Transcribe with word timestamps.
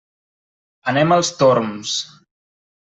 Anem 0.93 1.15
als 1.17 1.31
Torms. 1.45 1.95